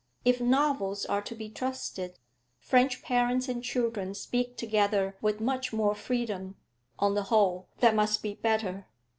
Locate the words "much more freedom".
5.39-6.55